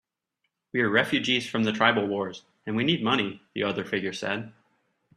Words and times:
"We're 0.73 0.89
refugees 0.89 1.47
from 1.47 1.63
the 1.63 1.71
tribal 1.71 2.07
wars, 2.07 2.41
and 2.65 2.75
we 2.75 2.83
need 2.83 3.03
money," 3.03 3.43
the 3.53 3.61
other 3.61 3.85
figure 3.85 4.13
said. 4.13 4.51